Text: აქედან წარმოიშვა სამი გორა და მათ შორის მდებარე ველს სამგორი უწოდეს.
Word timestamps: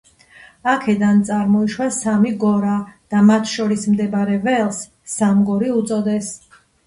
აქედან 0.71 1.19
წარმოიშვა 1.29 1.89
სამი 1.97 2.31
გორა 2.45 2.77
და 3.15 3.21
მათ 3.29 3.51
შორის 3.53 3.85
მდებარე 3.91 4.39
ველს 4.49 4.81
სამგორი 5.17 5.71
უწოდეს. 5.83 6.33